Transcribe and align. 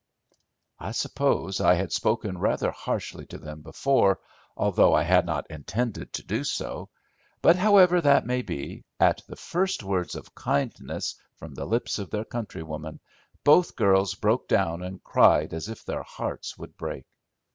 I 0.79 0.93
suppose 0.93 1.61
I 1.61 1.75
had 1.75 1.91
spoken 1.91 2.39
rather 2.39 2.71
harshly 2.71 3.27
to 3.27 3.37
them 3.37 3.61
before, 3.61 4.19
although 4.57 4.95
I 4.95 5.03
had 5.03 5.27
not 5.27 5.45
intended 5.51 6.11
to 6.13 6.23
do 6.23 6.43
so, 6.43 6.89
but 7.43 7.55
however 7.55 8.01
that 8.01 8.25
may 8.25 8.41
be, 8.41 8.83
at 8.99 9.21
the 9.27 9.35
first 9.35 9.83
words 9.83 10.15
of 10.15 10.33
kindness 10.33 11.13
from 11.37 11.53
the 11.53 11.65
lips 11.65 11.99
of 11.99 12.09
their 12.09 12.25
countrywoman 12.25 12.99
both 13.43 13.75
girls 13.75 14.15
broke 14.15 14.47
down 14.47 14.81
and 14.81 15.03
cried 15.03 15.53
as 15.53 15.69
if 15.69 15.85
their 15.85 16.01
hearts 16.01 16.57
would 16.57 16.75
break. 16.77 17.05